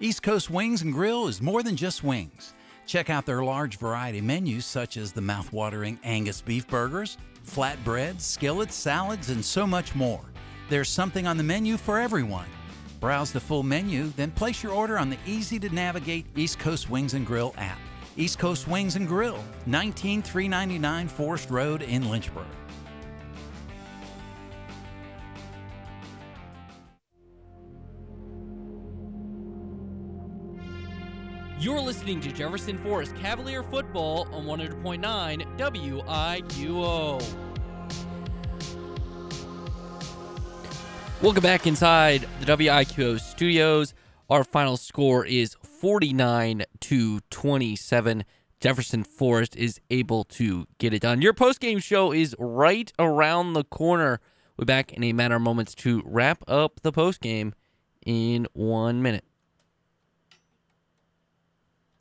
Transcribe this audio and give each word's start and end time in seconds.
East 0.00 0.22
Coast 0.22 0.48
Wings 0.48 0.82
and 0.82 0.92
Grill 0.92 1.26
is 1.26 1.42
more 1.42 1.64
than 1.64 1.74
just 1.74 2.04
wings. 2.04 2.54
Check 2.86 3.10
out 3.10 3.26
their 3.26 3.42
large 3.42 3.78
variety 3.78 4.20
menus 4.20 4.64
such 4.64 4.96
as 4.96 5.10
the 5.10 5.20
mouthwatering 5.20 5.98
Angus 6.04 6.40
beef 6.40 6.68
burgers, 6.68 7.18
flatbreads, 7.44 8.20
skillets, 8.20 8.76
salads, 8.76 9.30
and 9.30 9.44
so 9.44 9.66
much 9.66 9.96
more. 9.96 10.20
There's 10.68 10.88
something 10.88 11.26
on 11.26 11.36
the 11.36 11.42
menu 11.42 11.76
for 11.76 11.98
everyone. 11.98 12.46
Browse 13.00 13.32
the 13.32 13.40
full 13.40 13.64
menu, 13.64 14.12
then 14.16 14.30
place 14.30 14.62
your 14.62 14.72
order 14.72 14.98
on 14.98 15.10
the 15.10 15.18
easy 15.26 15.58
to 15.58 15.68
navigate 15.74 16.26
East 16.36 16.60
Coast 16.60 16.88
Wings 16.88 17.14
and 17.14 17.26
Grill 17.26 17.52
app. 17.58 17.78
East 18.16 18.38
Coast 18.38 18.68
Wings 18.68 18.94
and 18.94 19.08
Grill, 19.08 19.42
19399 19.66 21.08
Forest 21.08 21.50
Road 21.50 21.82
in 21.82 22.08
Lynchburg. 22.08 22.47
You're 31.60 31.80
listening 31.80 32.20
to 32.20 32.30
Jefferson 32.30 32.78
Forest 32.78 33.16
Cavalier 33.16 33.64
Football 33.64 34.28
on 34.32 34.44
100.9 34.44 35.58
WIQO. 35.58 37.22
Welcome 41.20 41.42
back 41.42 41.66
inside 41.66 42.28
the 42.38 42.46
WIQO 42.46 43.18
studios. 43.18 43.92
Our 44.30 44.44
final 44.44 44.76
score 44.76 45.26
is 45.26 45.56
49 45.80 46.62
to 46.78 47.20
27. 47.28 48.24
Jefferson 48.60 49.02
Forest 49.02 49.56
is 49.56 49.80
able 49.90 50.22
to 50.24 50.64
get 50.78 50.94
it 50.94 51.02
done. 51.02 51.20
Your 51.20 51.34
post-game 51.34 51.80
show 51.80 52.12
is 52.12 52.36
right 52.38 52.92
around 53.00 53.54
the 53.54 53.64
corner. 53.64 54.20
We're 54.56 54.64
back 54.64 54.92
in 54.92 55.02
a 55.02 55.12
matter 55.12 55.34
of 55.34 55.42
moments 55.42 55.74
to 55.76 56.04
wrap 56.06 56.44
up 56.46 56.82
the 56.82 56.92
post-game 56.92 57.52
in 58.06 58.46
one 58.52 59.02
minute 59.02 59.24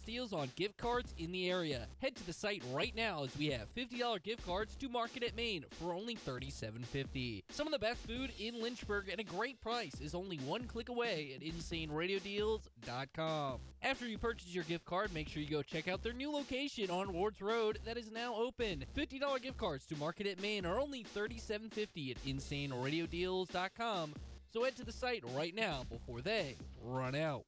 deals 0.07 0.33
on 0.33 0.49
gift 0.55 0.77
cards 0.77 1.13
in 1.19 1.31
the 1.33 1.51
area. 1.51 1.85
Head 2.01 2.15
to 2.15 2.25
the 2.25 2.31
site 2.31 2.63
right 2.71 2.95
now 2.95 3.25
as 3.25 3.37
we 3.37 3.47
have 3.47 3.67
$50 3.75 4.23
gift 4.23 4.45
cards 4.45 4.73
to 4.77 4.87
Market 4.87 5.21
at 5.21 5.35
Main 5.35 5.65
for 5.71 5.93
only 5.93 6.15
$37.50. 6.15 7.43
Some 7.49 7.67
of 7.67 7.73
the 7.73 7.79
best 7.79 7.99
food 8.07 8.31
in 8.39 8.61
Lynchburg 8.61 9.09
at 9.09 9.19
a 9.19 9.23
great 9.23 9.59
price 9.59 9.99
is 10.01 10.15
only 10.15 10.37
one 10.37 10.63
click 10.63 10.87
away 10.87 11.33
at 11.35 11.41
InsaneRadioDeals.com. 11.41 13.59
After 13.83 14.07
you 14.07 14.17
purchase 14.17 14.55
your 14.55 14.63
gift 14.63 14.85
card, 14.85 15.13
make 15.13 15.27
sure 15.27 15.43
you 15.43 15.49
go 15.49 15.61
check 15.61 15.89
out 15.89 16.01
their 16.01 16.13
new 16.13 16.31
location 16.31 16.89
on 16.89 17.11
Wards 17.11 17.41
Road 17.41 17.79
that 17.83 17.97
is 17.97 18.09
now 18.09 18.33
open. 18.33 18.85
$50 18.95 19.41
gift 19.41 19.57
cards 19.57 19.85
to 19.87 19.97
Market 19.97 20.25
at 20.25 20.41
Main 20.41 20.65
are 20.65 20.79
only 20.79 21.03
$37.50 21.03 22.11
at 22.11 22.25
InsaneRadioDeals.com. 22.25 24.13
So 24.49 24.63
head 24.63 24.77
to 24.77 24.85
the 24.85 24.93
site 24.93 25.25
right 25.35 25.53
now 25.53 25.83
before 25.89 26.21
they 26.21 26.55
run 26.81 27.13
out. 27.13 27.43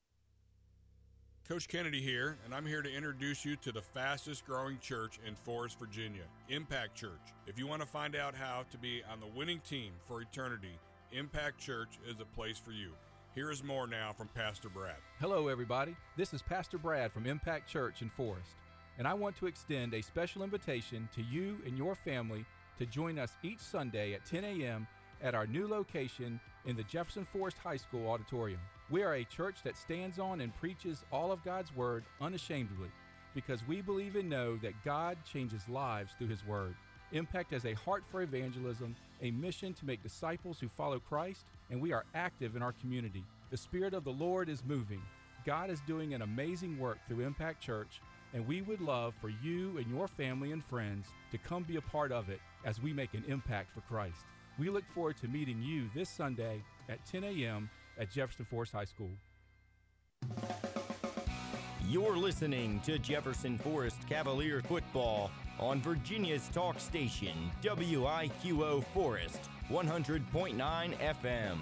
Coach 1.50 1.68
Kennedy 1.68 2.00
here, 2.00 2.38
and 2.46 2.54
I'm 2.54 2.68
here 2.68 2.84
to 2.84 2.94
introduce 2.94 3.44
you 3.44 3.56
to 3.56 3.72
the 3.72 3.82
fastest 3.82 4.46
growing 4.46 4.78
church 4.78 5.18
in 5.26 5.34
Forest, 5.34 5.80
Virginia, 5.80 6.22
Impact 6.48 6.94
Church. 6.94 7.34
If 7.48 7.58
you 7.58 7.66
want 7.66 7.82
to 7.82 7.88
find 7.88 8.16
out 8.16 8.36
how 8.36 8.66
to 8.70 8.78
be 8.78 9.02
on 9.12 9.20
the 9.20 9.26
winning 9.26 9.60
team 9.68 9.94
for 10.08 10.22
eternity, 10.22 10.78
Impact 11.12 11.60
Church 11.60 11.98
is 12.08 12.20
a 12.20 12.26
place 12.26 12.60
for 12.60 12.72
you. 12.72 12.92
Here 13.34 13.50
is 13.50 13.64
more 13.64 13.88
now 13.88 14.14
from 14.14 14.28
Pastor 14.28 14.70
Brad. 14.70 14.98
Hello, 15.20 15.48
everybody. 15.48 15.96
This 16.16 16.36
is 16.36 16.44
Pastor 16.44 16.78
Brad 16.78 17.12
from 17.12 17.26
Impact 17.26 17.68
Church 17.68 18.04
in 18.04 18.12
Forest, 18.12 18.54
and 19.00 19.08
I 19.08 19.16
want 19.16 19.36
to 19.38 19.48
extend 19.48 19.96
a 19.96 20.04
special 20.04 20.44
invitation 20.44 21.10
to 21.16 21.24
you 21.24 21.58
and 21.66 21.76
your 21.76 21.96
family 21.96 22.46
to 22.78 22.86
join 22.86 23.18
us 23.18 23.38
each 23.42 23.58
Sunday 23.60 24.14
at 24.14 24.24
10 24.24 24.44
a.m. 24.44 24.86
at 25.24 25.34
our 25.34 25.48
new 25.48 25.68
location 25.68 26.40
in 26.68 26.76
the 26.76 26.84
Jefferson 26.84 27.26
Forest 27.26 27.58
High 27.58 27.78
School 27.78 28.08
auditorium. 28.08 28.60
We 28.92 29.04
are 29.04 29.14
a 29.14 29.24
church 29.24 29.58
that 29.64 29.78
stands 29.78 30.18
on 30.18 30.42
and 30.42 30.56
preaches 30.56 31.06
all 31.12 31.32
of 31.32 31.44
God's 31.44 31.76
Word 31.76 32.06
unashamedly 32.22 32.90
because 33.36 33.68
we 33.68 33.82
believe 33.82 34.16
and 34.16 34.28
know 34.28 34.58
that 34.58 34.84
God 34.84 35.18
changes 35.24 35.70
lives 35.70 36.14
through 36.18 36.30
His 36.30 36.44
Word. 36.44 36.74
Impact 37.12 37.52
has 37.52 37.66
a 37.66 37.74
heart 37.74 38.04
for 38.10 38.24
evangelism, 38.24 38.96
a 39.22 39.30
mission 39.30 39.76
to 39.76 39.86
make 39.86 40.02
disciples 40.02 40.60
who 40.60 40.68
follow 40.70 41.00
Christ, 41.00 41.46
and 41.70 41.80
we 41.80 41.94
are 41.94 42.06
active 42.16 42.56
in 42.56 42.64
our 42.64 42.72
community. 42.72 43.24
The 43.52 43.58
Spirit 43.58 43.94
of 43.94 44.06
the 44.06 44.12
Lord 44.12 44.50
is 44.50 44.64
moving. 44.66 45.02
God 45.46 45.70
is 45.70 45.82
doing 45.82 46.16
an 46.16 46.24
amazing 46.24 46.80
work 46.80 46.98
through 47.08 47.24
Impact 47.24 47.62
Church, 47.62 48.02
and 48.34 48.48
we 48.48 48.64
would 48.64 48.82
love 48.82 49.14
for 49.22 49.30
you 49.30 49.78
and 49.78 49.88
your 49.88 50.08
family 50.08 50.52
and 50.52 50.64
friends 50.64 51.10
to 51.32 51.38
come 51.38 51.62
be 51.62 51.78
a 51.78 51.82
part 51.82 52.12
of 52.12 52.30
it 52.30 52.40
as 52.66 52.82
we 52.82 52.92
make 52.92 53.14
an 53.14 53.24
impact 53.28 53.72
for 53.72 53.82
Christ. 53.82 54.26
We 54.58 54.72
look 54.72 54.86
forward 54.96 55.18
to 55.18 55.28
meeting 55.28 55.62
you 55.62 55.92
this 55.94 56.10
Sunday 56.10 56.64
at 56.90 57.06
10 57.06 57.24
a.m 57.24 57.70
at 58.00 58.10
Jefferson 58.10 58.46
Forest 58.46 58.72
High 58.72 58.86
School. 58.86 59.12
You're 61.88 62.18
listening 62.18 62.80
to 62.82 63.00
Jefferson 63.00 63.58
Forest 63.58 63.98
Cavalier 64.08 64.62
football 64.62 65.32
on 65.60 65.82
Virginia's 65.82 66.48
talk 66.50 66.80
station, 66.80 67.52
WIQO 67.64 68.84
Forest, 68.94 69.50
100.9 69.70 70.56
FM. 70.98 71.58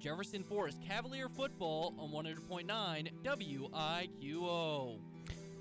Jefferson 0.00 0.42
Forest 0.44 0.78
Cavalier 0.88 1.28
Football 1.28 1.94
on 1.98 2.24
100.9 2.24 3.10
WIQO. 3.22 4.98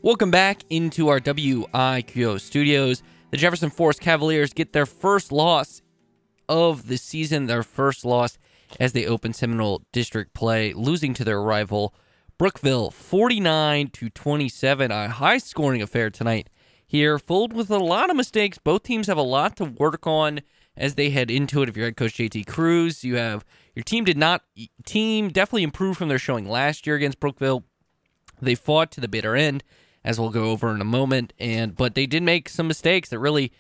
Welcome 0.02 0.32
back 0.32 0.64
into 0.70 1.10
our 1.10 1.20
WIQO 1.20 2.40
studios. 2.40 3.04
The 3.32 3.38
Jefferson 3.38 3.70
Forest 3.70 4.00
Cavaliers 4.00 4.54
get 4.54 4.72
their 4.72 4.86
first 4.86 5.34
loss 5.34 5.82
of 6.48 6.88
the 6.88 6.98
season, 6.98 7.48
their 7.48 7.64
first 7.64 8.06
loss 8.06 8.38
as 8.80 8.94
they 8.94 9.06
open 9.06 9.34
Seminole 9.34 9.82
District 9.92 10.34
play, 10.34 10.72
losing 10.72 11.14
to 11.16 11.26
their 11.26 11.42
rival 11.42 11.94
Brookville 12.38 12.92
49 12.92 13.90
to 13.90 14.10
27. 14.10 14.90
A 14.90 15.10
high 15.10 15.38
scoring 15.38 15.82
affair 15.82 16.10
tonight 16.10 16.50
here, 16.88 17.20
filled 17.20 17.52
with 17.52 17.70
a 17.70 17.78
lot 17.78 18.10
of 18.10 18.16
mistakes. 18.16 18.58
Both 18.58 18.84
teams 18.84 19.08
have 19.08 19.18
a 19.18 19.22
lot 19.22 19.58
to 19.58 19.66
work 19.66 20.08
on 20.08 20.40
as 20.80 20.96
they 20.96 21.10
head 21.10 21.30
into 21.30 21.62
it. 21.62 21.70
If 21.70 21.78
you're 21.78 21.86
head 21.86 21.98
coach 21.98 22.14
JT 22.14 22.48
Cruz, 22.48 23.04
you 23.04 23.18
have 23.18 23.46
your 23.76 23.84
team 23.84 24.06
did 24.06 24.18
not 24.18 24.44
team 24.86 25.30
definitely 25.30 25.64
improved 25.64 26.00
from 26.00 26.08
their 26.08 26.18
showing 26.18 26.50
last 26.50 26.88
year 26.88 26.96
against 26.96 27.20
Brookville. 27.20 27.66
They 28.42 28.56
fought 28.56 28.90
to 28.94 29.02
the 29.02 29.10
bitter 29.10 29.36
end, 29.36 29.64
as 30.04 30.20
we'll 30.20 30.30
go 30.30 30.46
over 30.46 30.74
in 30.74 30.82
a 30.82 30.86
moment, 30.86 31.34
and 31.38 31.76
but 31.76 31.94
they 31.94 32.08
did 32.08 32.24
make 32.24 32.48
some 32.50 32.68
mistakes 32.68 33.10
that 33.10 33.20
really 33.20 33.52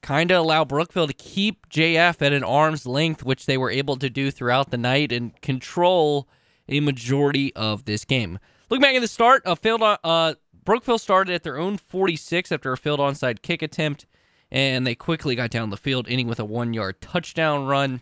kind 0.00 0.30
of 0.30 0.38
allow 0.38 0.64
Brookville 0.64 1.06
to 1.06 1.12
keep 1.12 1.68
JF 1.68 2.20
at 2.20 2.32
an 2.32 2.44
arm's 2.44 2.86
length, 2.86 3.24
which 3.24 3.46
they 3.46 3.56
were 3.56 3.70
able 3.70 3.96
to 3.96 4.10
do 4.10 4.30
throughout 4.30 4.70
the 4.70 4.76
night 4.76 5.12
and 5.12 5.40
control 5.42 6.28
a 6.68 6.80
majority 6.80 7.54
of 7.54 7.84
this 7.84 8.04
game. 8.04 8.38
Looking 8.70 8.82
back 8.82 8.94
at 8.94 9.00
the 9.00 9.08
start, 9.08 9.42
a 9.44 9.56
failed 9.56 9.82
uh, 9.82 10.34
Brookville 10.64 10.98
started 10.98 11.34
at 11.34 11.42
their 11.42 11.58
own 11.58 11.76
46 11.76 12.50
after 12.50 12.72
a 12.72 12.76
failed 12.76 13.00
onside 13.00 13.42
kick 13.42 13.60
attempt 13.60 14.06
and 14.54 14.86
they 14.86 14.94
quickly 14.94 15.34
got 15.34 15.50
down 15.50 15.70
the 15.70 15.76
field, 15.76 16.06
ending 16.08 16.28
with 16.28 16.38
a 16.38 16.44
one 16.44 16.72
yard 16.72 17.00
touchdown 17.00 17.66
run. 17.66 18.00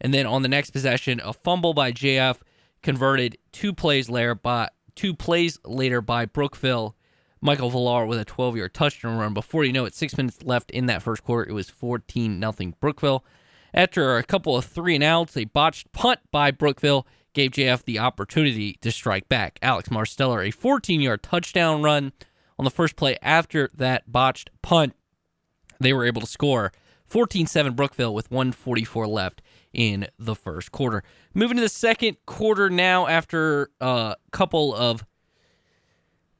And 0.00 0.12
then 0.12 0.26
on 0.26 0.42
the 0.42 0.48
next 0.48 0.70
possession, 0.70 1.20
a 1.24 1.32
fumble 1.32 1.74
by 1.74 1.92
JF 1.92 2.38
converted 2.82 3.38
two 3.52 3.72
plays 3.72 4.10
later 4.10 4.34
by 4.34 4.68
two 4.96 5.14
plays 5.14 5.58
later 5.64 6.00
by 6.02 6.26
Brookville. 6.26 6.96
Michael 7.40 7.70
Villar 7.70 8.04
with 8.04 8.18
a 8.18 8.24
12 8.24 8.56
yard 8.56 8.74
touchdown 8.74 9.16
run. 9.16 9.32
Before 9.32 9.64
you 9.64 9.72
know 9.72 9.84
it, 9.84 9.94
six 9.94 10.16
minutes 10.16 10.42
left 10.42 10.72
in 10.72 10.86
that 10.86 11.02
first 11.02 11.22
quarter, 11.22 11.48
it 11.48 11.54
was 11.54 11.70
14 11.70 12.40
0 12.40 12.72
Brookville. 12.80 13.24
After 13.72 14.16
a 14.16 14.24
couple 14.24 14.56
of 14.56 14.64
three 14.64 14.96
and 14.96 15.04
outs, 15.04 15.36
a 15.36 15.44
botched 15.44 15.92
punt 15.92 16.18
by 16.32 16.50
Brookville 16.50 17.06
gave 17.32 17.52
JF 17.52 17.84
the 17.84 18.00
opportunity 18.00 18.72
to 18.80 18.90
strike 18.90 19.28
back. 19.28 19.60
Alex 19.62 19.90
Marsteller, 19.90 20.48
a 20.48 20.50
14 20.50 21.00
yard 21.00 21.22
touchdown 21.22 21.82
run 21.82 22.12
on 22.58 22.64
the 22.64 22.70
first 22.72 22.96
play 22.96 23.16
after 23.22 23.70
that 23.74 24.10
botched 24.10 24.50
punt 24.62 24.95
they 25.80 25.92
were 25.92 26.04
able 26.04 26.20
to 26.20 26.26
score 26.26 26.72
14 27.04 27.46
7 27.46 27.74
Brookville 27.74 28.14
with 28.14 28.30
144 28.30 29.06
left 29.06 29.42
in 29.72 30.06
the 30.18 30.34
first 30.34 30.72
quarter. 30.72 31.02
Moving 31.34 31.56
to 31.56 31.62
the 31.62 31.68
second 31.68 32.16
quarter 32.26 32.70
now, 32.70 33.06
after 33.06 33.70
a 33.80 34.16
couple 34.32 34.74
of 34.74 35.04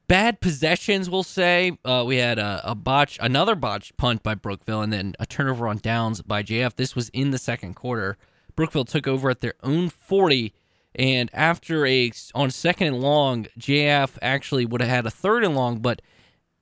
bad 0.07 0.41
possessions, 0.41 1.09
we'll 1.09 1.23
say. 1.23 1.77
Uh, 1.85 2.03
we 2.05 2.17
had 2.17 2.39
a, 2.39 2.61
a 2.63 2.75
botch, 2.75 3.17
another 3.21 3.55
botched 3.55 3.97
punt 3.97 4.23
by 4.23 4.35
Brookville, 4.35 4.81
and 4.81 4.91
then 4.91 5.13
a 5.19 5.25
turnover 5.25 5.67
on 5.67 5.77
downs 5.77 6.21
by 6.21 6.43
JF. 6.43 6.75
This 6.75 6.95
was 6.95 7.09
in 7.09 7.31
the 7.31 7.37
second 7.37 7.75
quarter. 7.75 8.17
Brookville 8.55 8.85
took 8.85 9.07
over 9.07 9.29
at 9.29 9.41
their 9.41 9.53
own 9.61 9.89
40, 9.89 10.53
and 10.95 11.29
after 11.33 11.85
a 11.85 12.11
on 12.33 12.49
second 12.49 12.87
and 12.87 13.01
long, 13.01 13.45
JF 13.59 14.17
actually 14.21 14.65
would 14.65 14.81
have 14.81 14.89
had 14.89 15.05
a 15.05 15.11
third 15.11 15.43
and 15.43 15.55
long, 15.55 15.79
but 15.79 16.01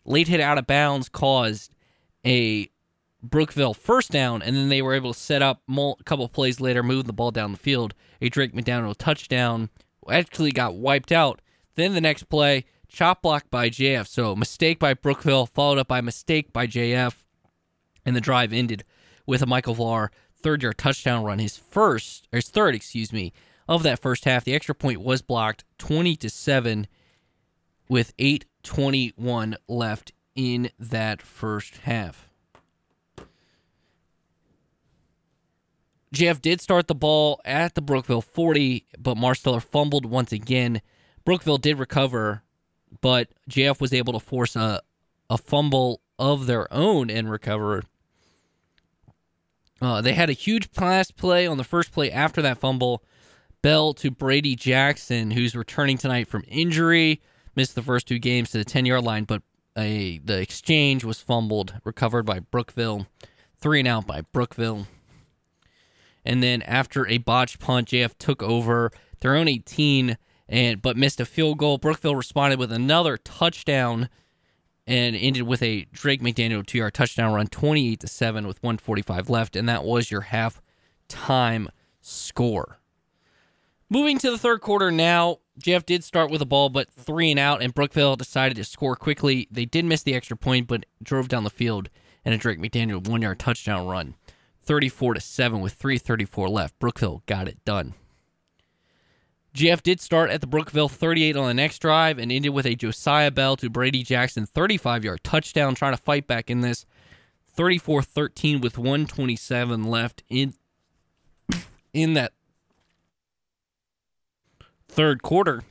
late 0.03 0.27
hit 0.27 0.41
out 0.41 0.57
of 0.57 0.67
bounds 0.67 1.09
caused 1.09 1.74
a 2.25 2.69
Brookville 3.21 3.73
first 3.73 4.11
down, 4.11 4.41
and 4.41 4.55
then 4.55 4.69
they 4.69 4.81
were 4.81 4.93
able 4.93 5.13
to 5.13 5.19
set 5.19 5.41
up 5.41 5.61
a 5.69 5.93
couple 6.05 6.27
plays 6.29 6.59
later, 6.59 6.83
move 6.83 7.05
the 7.05 7.13
ball 7.13 7.31
down 7.31 7.51
the 7.51 7.57
field. 7.57 7.93
A 8.21 8.29
Drake 8.29 8.53
McDaniel 8.53 8.95
touchdown 8.97 9.69
actually 10.09 10.51
got 10.51 10.75
wiped 10.75 11.11
out. 11.11 11.41
Then 11.75 11.93
the 11.93 12.01
next 12.01 12.23
play, 12.23 12.65
chop 12.87 13.21
block 13.21 13.49
by 13.49 13.69
JF. 13.69 14.07
So 14.07 14.35
mistake 14.35 14.79
by 14.79 14.93
Brookville, 14.93 15.45
followed 15.45 15.79
up 15.79 15.87
by 15.87 16.01
mistake 16.01 16.53
by 16.53 16.67
JF. 16.67 17.15
And 18.05 18.15
the 18.15 18.21
drive 18.21 18.53
ended 18.53 18.83
with 19.25 19.41
a 19.41 19.47
Michael 19.47 19.73
Villar 19.73 20.11
third 20.37 20.61
yard 20.61 20.77
touchdown 20.77 21.23
run, 21.23 21.39
his 21.39 21.57
first, 21.57 22.27
his 22.31 22.49
third, 22.49 22.75
excuse 22.75 23.11
me, 23.11 23.33
of 23.67 23.81
that 23.83 23.99
first 23.99 24.25
half. 24.25 24.43
The 24.43 24.53
extra 24.53 24.75
point 24.75 25.01
was 25.01 25.23
blocked 25.23 25.63
20 25.79 26.15
to 26.17 26.29
7 26.29 26.87
with 27.89 28.15
8.21 28.17 29.55
left 29.67 30.11
in 30.35 30.69
that 30.77 31.21
first 31.21 31.77
half. 31.77 32.29
Jeff 36.11 36.41
did 36.41 36.61
start 36.61 36.87
the 36.87 36.95
ball 36.95 37.41
at 37.43 37.75
the 37.75 37.81
Brookville 37.81 38.21
40, 38.21 38.85
but 38.97 39.17
Marsteller 39.17 39.61
fumbled 39.61 40.05
once 40.05 40.31
again. 40.31 40.81
Brookville 41.25 41.57
did 41.57 41.77
recover, 41.77 42.43
but 43.01 43.29
JF 43.49 43.81
was 43.81 43.93
able 43.93 44.13
to 44.13 44.19
force 44.19 44.55
a, 44.55 44.81
a 45.29 45.37
fumble 45.37 46.01
of 46.17 46.45
their 46.45 46.71
own 46.73 47.09
and 47.09 47.29
recover. 47.29 47.83
Uh, 49.81 50.01
they 50.01 50.13
had 50.13 50.29
a 50.29 50.33
huge 50.33 50.71
pass 50.71 51.11
play 51.11 51.45
on 51.45 51.57
the 51.57 51.63
first 51.63 51.91
play 51.91 52.09
after 52.09 52.41
that 52.41 52.59
fumble. 52.59 53.03
Bell 53.61 53.93
to 53.95 54.09
Brady 54.11 54.55
Jackson, 54.55 55.31
who's 55.31 55.55
returning 55.55 55.97
tonight 55.97 56.27
from 56.27 56.43
injury, 56.47 57.19
missed 57.55 57.75
the 57.75 57.81
first 57.81 58.07
two 58.07 58.19
games 58.19 58.51
to 58.51 58.59
the 58.59 58.65
10 58.65 58.85
yard 58.85 59.03
line, 59.03 59.25
but 59.25 59.41
a 59.77 60.19
the 60.19 60.39
exchange 60.39 61.03
was 61.03 61.21
fumbled, 61.21 61.75
recovered 61.83 62.25
by 62.25 62.39
Brookville, 62.39 63.07
three 63.57 63.79
and 63.79 63.87
out 63.87 64.07
by 64.07 64.21
Brookville. 64.21 64.87
And 66.23 66.41
then 66.41 66.61
after 66.63 67.07
a 67.07 67.19
botched 67.19 67.59
punt, 67.59 67.89
JF 67.89 68.17
took 68.17 68.41
over 68.41 68.91
their 69.19 69.35
own 69.35 69.47
18 69.47 70.17
and 70.47 70.81
but 70.81 70.97
missed 70.97 71.19
a 71.19 71.25
field 71.25 71.57
goal. 71.57 71.77
Brookville 71.77 72.15
responded 72.15 72.59
with 72.59 72.71
another 72.71 73.17
touchdown 73.17 74.09
and 74.87 75.15
ended 75.15 75.43
with 75.43 75.61
a 75.63 75.85
Drake 75.91 76.21
McDaniel 76.21 76.65
two 76.65 76.79
yard 76.79 76.93
touchdown 76.93 77.33
run, 77.33 77.47
28 77.47 77.99
to 77.99 78.07
7 78.07 78.47
with 78.47 78.61
145 78.61 79.29
left, 79.29 79.55
and 79.55 79.67
that 79.67 79.83
was 79.83 80.11
your 80.11 80.21
half 80.21 80.61
time 81.07 81.69
score. 82.01 82.79
Moving 83.89 84.17
to 84.19 84.31
the 84.31 84.37
third 84.37 84.61
quarter 84.61 84.91
now, 84.91 85.39
Jeff 85.59 85.85
did 85.85 86.03
start 86.03 86.31
with 86.31 86.41
a 86.41 86.45
ball, 86.45 86.69
but 86.69 86.89
three 86.89 87.29
and 87.29 87.39
out, 87.39 87.61
and 87.61 87.73
Brookville 87.73 88.15
decided 88.15 88.55
to 88.57 88.63
score 88.63 88.95
quickly. 88.95 89.47
They 89.51 89.65
did 89.65 89.85
miss 89.85 90.01
the 90.01 90.15
extra 90.15 90.35
point, 90.35 90.67
but 90.67 90.85
drove 91.03 91.27
down 91.27 91.43
the 91.43 91.49
field 91.49 91.89
and 92.23 92.33
a 92.33 92.37
Drake 92.37 92.59
McDaniel 92.59 93.07
one 93.07 93.21
yard 93.21 93.39
touchdown 93.39 93.85
run. 93.85 94.15
34 94.63 95.13
to 95.13 95.21
7 95.21 95.61
with 95.61 95.73
334 95.73 96.49
left. 96.49 96.79
Brookville 96.79 97.21
got 97.27 97.47
it 97.47 97.63
done. 97.63 97.93
Jeff 99.53 99.83
did 99.83 100.01
start 100.01 100.31
at 100.31 100.41
the 100.41 100.47
Brookville 100.47 100.89
38 100.89 101.37
on 101.37 101.47
the 101.47 101.53
next 101.53 101.79
drive 101.79 102.17
and 102.17 102.31
ended 102.31 102.53
with 102.53 102.65
a 102.65 102.75
Josiah 102.75 103.31
Bell 103.31 103.55
to 103.57 103.69
Brady 103.69 104.03
Jackson 104.03 104.45
35 104.45 105.05
yard 105.05 105.23
touchdown, 105.23 105.75
trying 105.75 105.93
to 105.93 106.01
fight 106.01 106.27
back 106.27 106.49
in 106.49 106.61
this 106.61 106.85
34 107.53 108.01
13 108.01 108.59
with 108.59 108.77
127 108.77 109.83
left 109.85 110.23
in 110.29 110.55
in 111.93 112.15
that 112.15 112.33
third 114.95 115.21
quarter. 115.21 115.63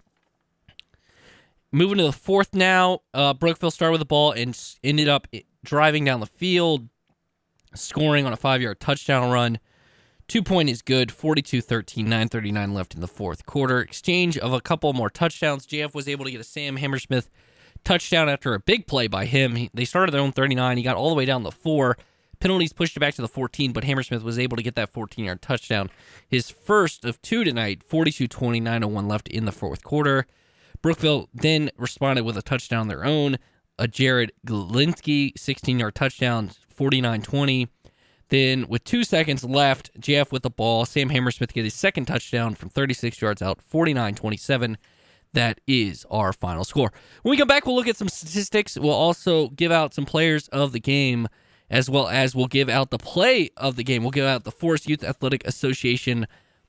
Moving 1.73 1.99
to 1.99 2.05
the 2.05 2.13
fourth 2.13 2.55
now, 2.55 3.01
uh, 3.13 3.35
Brookville 3.35 3.71
started 3.71 3.93
with 3.93 4.01
the 4.01 4.05
ball 4.05 4.33
and 4.33 4.57
ended 4.85 5.09
up 5.09 5.27
driving 5.65 6.05
down 6.05 6.21
the 6.21 6.27
field, 6.27 6.89
scoring 7.75 8.27
on 8.27 8.33
a 8.33 8.37
five 8.37 8.63
yard 8.63 8.79
touchdown 8.79 9.31
run. 9.31 9.59
Two 10.29 10.43
point 10.43 10.69
is 10.69 10.83
good, 10.83 11.11
42 11.11 11.61
13, 11.61 12.05
939 12.05 12.75
left 12.75 12.95
in 12.95 13.01
the 13.01 13.09
fourth 13.09 13.45
quarter. 13.45 13.81
Exchange 13.81 14.39
of 14.39 14.53
a 14.53 14.61
couple 14.61 14.93
more 14.93 15.11
touchdowns. 15.11 15.67
JF 15.67 15.95
was 15.95 16.07
able 16.07 16.25
to 16.27 16.31
get 16.31 16.41
a 16.41 16.45
Sam 16.45 16.77
Hammersmith 16.77 17.29
touchdown 17.83 18.29
after 18.29 18.55
a 18.55 18.61
big 18.61 18.87
play 18.87 19.07
by 19.07 19.27
him. 19.27 19.57
He, 19.57 19.71
they 19.75 19.85
started 19.85 20.13
their 20.13 20.21
own 20.21 20.33
39. 20.33 20.77
He 20.77 20.83
got 20.83 20.97
all 20.97 21.09
the 21.09 21.15
way 21.15 21.25
down 21.25 21.43
the 21.43 21.51
four. 21.51 21.97
Penalties 22.45 22.75
pushed 22.75 22.95
it 22.95 23.01
back 23.01 23.15
to 23.15 23.23
the 23.23 23.29
14, 23.29 23.73
but 23.73 23.85
Hammersmith 23.85 24.23
was 24.23 24.39
able 24.39 24.59
to 24.59 24.63
get 24.63 24.75
that 24.75 24.91
14 24.91 25.25
yard 25.25 25.41
touchdown. 25.41 25.89
His 26.29 26.51
first 26.51 27.07
of 27.07 27.23
two 27.23 27.43
tonight, 27.43 27.83
42 27.83 28.29
20, 28.29 28.61
901 28.61 29.09
left 29.09 29.29
in 29.29 29.47
the 29.47 29.51
fourth 29.51 29.83
quarter. 29.83 30.27
Brookville 30.83 31.31
then 31.33 31.71
responded 31.79 32.23
with 32.23 32.37
a 32.37 32.43
touchdown 32.43 32.83
of 32.83 32.89
their 32.89 33.07
own. 33.07 33.39
A 33.79 33.89
Jared 33.89 34.31
Galinsky 34.47 35.33
16 35.39 35.79
yard 35.79 35.95
touchdown, 35.95 36.51
49 36.69 37.23
20. 37.23 37.69
Then, 38.29 38.69
with 38.69 38.85
two 38.85 39.05
seconds 39.05 39.43
left, 39.43 39.99
JF 39.99 40.31
with 40.31 40.43
the 40.43 40.51
ball. 40.51 40.85
Sam 40.85 41.09
Hammersmith 41.09 41.55
gets 41.55 41.65
his 41.65 41.73
second 41.73 42.05
touchdown 42.05 42.57
from 42.57 42.69
36 42.69 43.23
yards 43.23 43.41
out, 43.41 43.63
49 43.63 44.17
27. 44.17 44.77
That 45.33 45.63
is 45.67 46.05
our 46.11 46.35
final 46.35 46.65
score. 46.65 46.93
When 47.23 47.31
we 47.31 47.39
come 47.39 47.49
back, 47.49 47.65
we'll 47.65 47.75
look 47.75 47.89
at 47.89 47.97
some 47.97 48.11
statistics. 48.11 48.77
We'll 48.77 48.93
also 48.93 49.49
give 49.49 49.73
out 49.73 49.95
some 49.95 50.05
players 50.05 50.49
of 50.49 50.73
the 50.73 50.81
game, 50.81 51.27
as 51.71 51.89
well 51.89 52.09
as 52.09 52.35
we'll 52.35 52.47
give 52.47 52.69
out 52.69 52.91
the 52.91 52.99
play 52.99 53.51
of 53.57 53.77
the 53.77 53.85
game. 53.85 54.03
We'll 54.03 54.11
give 54.11 54.27
out 54.27 54.45
the 54.45 54.51
Forest 54.51 54.89
Youth 54.89 55.05
Athletic 55.05 55.47
Association 55.47 56.27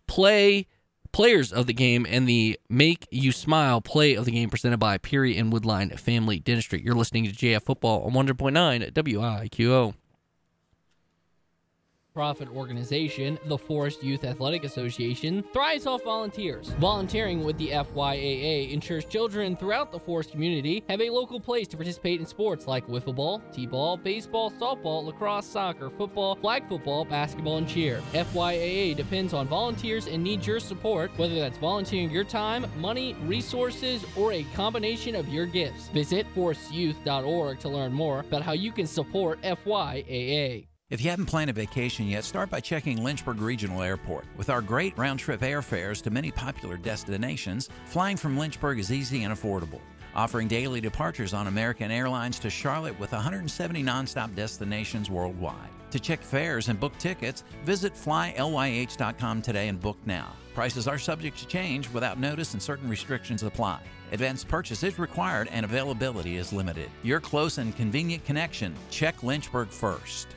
play 0.08 0.68
players 1.12 1.54
of 1.54 1.66
the 1.66 1.74
game 1.74 2.06
and 2.10 2.28
the 2.28 2.60
Make 2.70 3.08
You 3.10 3.32
Smile 3.32 3.80
play 3.82 4.16
of 4.16 4.26
the 4.26 4.32
game 4.32 4.50
presented 4.50 4.80
by 4.80 4.98
Perry 4.98 5.38
and 5.38 5.52
Woolwine 5.52 5.98
Family 5.98 6.40
Dentistry. 6.40 6.82
You're 6.84 6.96
listening 6.96 7.24
to 7.26 7.32
JF 7.32 7.64
Football 7.64 8.04
on 8.04 8.12
100.9 8.12 8.92
WIQO 8.92 9.94
profit 12.16 12.48
organization, 12.56 13.38
the 13.46 13.58
Forest 13.58 14.02
Youth 14.02 14.24
Athletic 14.24 14.64
Association, 14.64 15.44
thrives 15.52 15.86
off 15.86 16.02
volunteers. 16.06 16.70
Volunteering 16.80 17.44
with 17.44 17.58
the 17.58 17.68
FYAA 17.72 18.72
ensures 18.72 19.04
children 19.04 19.58
throughout 19.58 19.92
the 19.92 20.00
Forest 20.00 20.32
community 20.32 20.82
have 20.88 21.02
a 21.02 21.10
local 21.10 21.42
place 21.42 21.68
to 21.68 21.76
participate 21.76 22.22
in 22.22 22.26
sports 22.26 22.68
like 22.68 22.88
wiffle 22.88 23.14
ball, 23.14 23.44
t-ball, 23.52 23.98
baseball, 23.98 24.50
softball, 24.50 25.04
lacrosse, 25.04 25.46
soccer, 25.46 25.90
football, 25.90 26.36
flag 26.36 26.66
football, 26.70 27.04
basketball, 27.04 27.58
and 27.58 27.68
cheer. 27.68 28.02
FYAA 28.14 28.96
depends 28.96 29.34
on 29.34 29.46
volunteers 29.46 30.08
and 30.08 30.24
needs 30.24 30.48
your 30.48 30.62
support, 30.62 31.12
whether 31.18 31.36
that's 31.36 31.58
volunteering 31.58 32.10
your 32.10 32.24
time, 32.24 32.66
money, 32.78 33.14
resources, 33.26 34.06
or 34.16 34.32
a 34.32 34.44
combination 34.56 35.16
of 35.16 35.28
your 35.28 35.46
gifts. 35.46 35.90
Visit 35.90 36.26
forestyouth.org 36.34 37.60
to 37.60 37.68
learn 37.68 37.92
more 37.92 38.22
about 38.22 38.42
how 38.42 38.54
you 38.54 38.72
can 38.72 38.88
support 38.88 39.42
FYAA. 39.42 40.66
If 40.92 41.04
you 41.04 41.10
haven't 41.10 41.26
planned 41.26 41.50
a 41.50 41.54
vacation 41.54 42.06
yet, 42.06 42.24
start 42.26 42.52
by 42.52 42.60
checking 42.60 43.04
Lynchburg 43.04 43.42
Regional 43.42 43.82
Airport. 43.82 44.26
With 44.38 44.52
our 44.52 44.62
great 44.62 44.96
round 45.00 45.20
trip 45.20 45.42
airfares 45.42 46.00
to 46.04 46.12
many 46.12 46.30
popular 46.30 46.78
destinations, 46.78 47.70
flying 47.86 48.18
from 48.18 48.38
Lynchburg 48.38 48.78
is 48.78 48.92
easy 48.92 49.24
and 49.24 49.34
affordable. 49.34 49.82
Offering 50.14 50.48
daily 50.48 50.80
departures 50.82 51.34
on 51.34 51.48
American 51.48 51.90
Airlines 51.90 52.38
to 52.38 52.52
Charlotte 52.52 53.00
with 53.00 53.14
170 53.14 53.82
nonstop 53.82 54.36
destinations 54.36 55.10
worldwide. 55.10 55.72
To 55.90 56.00
check 56.00 56.22
fares 56.22 56.70
and 56.70 56.80
book 56.80 56.96
tickets, 57.00 57.44
visit 57.64 57.96
flylyh.com 57.96 59.42
today 59.42 59.70
and 59.70 59.82
book 59.82 59.98
now. 60.06 60.34
Prices 60.54 60.88
are 60.88 61.00
subject 61.00 61.40
to 61.40 61.48
change 61.48 61.90
without 61.94 62.20
notice 62.20 62.54
and 62.54 62.62
certain 62.62 62.88
restrictions 62.88 63.42
apply. 63.42 63.82
Advanced 64.12 64.48
purchase 64.48 64.84
is 64.84 65.00
required 65.00 65.48
and 65.52 65.66
availability 65.66 66.38
is 66.38 66.54
limited. 66.54 66.92
Your 67.02 67.20
close 67.20 67.58
and 67.58 67.76
convenient 67.76 68.24
connection, 68.24 68.76
check 68.92 69.24
Lynchburg 69.24 69.70
first 69.70 70.28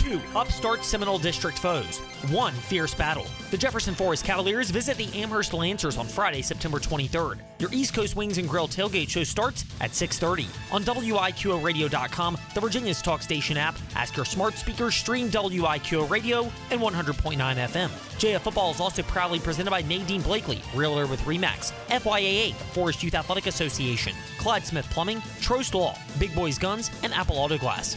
two 0.00 0.20
upstart 0.34 0.82
Seminole 0.82 1.18
District 1.18 1.58
foes, 1.58 1.98
one 2.30 2.54
fierce 2.54 2.94
battle. 2.94 3.26
The 3.50 3.58
Jefferson 3.58 3.94
Forest 3.94 4.24
Cavaliers 4.24 4.70
visit 4.70 4.96
the 4.96 5.10
Amherst 5.20 5.52
Lancers 5.52 5.98
on 5.98 6.06
Friday, 6.06 6.40
September 6.40 6.78
23rd. 6.78 7.38
Your 7.58 7.70
East 7.72 7.92
Coast 7.92 8.16
Wings 8.16 8.38
and 8.38 8.48
Grill 8.48 8.66
tailgate 8.66 9.10
show 9.10 9.24
starts 9.24 9.66
at 9.80 9.90
6:30 9.94 10.48
on 10.72 10.84
WIQORadio.com, 10.84 12.38
the 12.54 12.60
Virginia's 12.60 13.02
talk 13.02 13.20
station 13.20 13.58
app. 13.58 13.76
Ask 13.94 14.16
your 14.16 14.24
smart 14.24 14.54
speakers 14.54 14.94
stream 14.94 15.30
WIQO 15.30 16.08
Radio 16.08 16.50
and 16.70 16.80
100.9 16.80 17.58
FM. 17.58 17.90
JF 18.18 18.40
Football 18.40 18.70
is 18.70 18.80
also 18.80 19.02
proudly 19.02 19.38
presented 19.38 19.70
by 19.70 19.82
Nadine 19.82 20.22
Blakely, 20.22 20.62
realtor 20.74 21.06
with 21.06 21.20
Remax, 21.22 21.72
FYAA, 21.88 22.54
Forest 22.72 23.02
Youth 23.02 23.14
Athletic 23.14 23.46
Association, 23.46 24.14
Clyde 24.38 24.66
Smith 24.66 24.88
Plumbing, 24.90 25.18
Trost 25.40 25.74
Law, 25.74 25.96
Big 26.18 26.34
Boys 26.34 26.58
Guns, 26.58 26.90
and 27.02 27.12
Apple 27.12 27.36
Auto 27.36 27.58
Glass. 27.58 27.96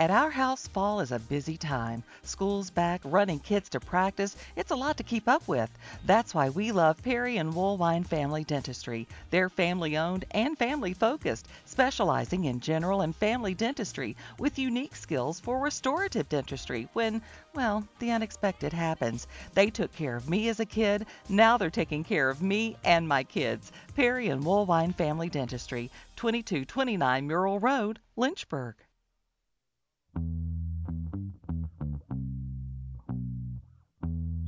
At 0.00 0.10
our 0.10 0.30
house, 0.30 0.66
fall 0.66 0.98
is 0.98 1.12
a 1.12 1.20
busy 1.20 1.56
time. 1.56 2.02
School's 2.24 2.68
back, 2.68 3.00
running 3.04 3.38
kids 3.38 3.68
to 3.68 3.78
practice. 3.78 4.36
It's 4.56 4.72
a 4.72 4.76
lot 4.76 4.96
to 4.96 5.04
keep 5.04 5.28
up 5.28 5.46
with. 5.46 5.70
That's 6.04 6.34
why 6.34 6.48
we 6.48 6.72
love 6.72 7.00
Perry 7.00 7.36
and 7.36 7.54
Woolwine 7.54 8.04
Family 8.04 8.42
Dentistry. 8.42 9.06
They're 9.30 9.48
family 9.48 9.96
owned 9.96 10.24
and 10.32 10.58
family 10.58 10.94
focused, 10.94 11.46
specializing 11.64 12.46
in 12.46 12.58
general 12.58 13.02
and 13.02 13.14
family 13.14 13.54
dentistry 13.54 14.16
with 14.40 14.58
unique 14.58 14.96
skills 14.96 15.38
for 15.38 15.60
restorative 15.60 16.28
dentistry 16.28 16.88
when, 16.94 17.22
well, 17.54 17.86
the 18.00 18.10
unexpected 18.10 18.72
happens. 18.72 19.28
They 19.54 19.70
took 19.70 19.94
care 19.94 20.16
of 20.16 20.28
me 20.28 20.48
as 20.48 20.58
a 20.58 20.66
kid. 20.66 21.06
Now 21.28 21.56
they're 21.56 21.70
taking 21.70 22.02
care 22.02 22.28
of 22.30 22.42
me 22.42 22.76
and 22.84 23.06
my 23.06 23.22
kids. 23.22 23.70
Perry 23.94 24.26
and 24.26 24.42
Woolwine 24.42 24.92
Family 24.96 25.28
Dentistry, 25.28 25.88
2229 26.16 27.28
Murrell 27.28 27.60
Road, 27.60 28.00
Lynchburg. 28.16 28.74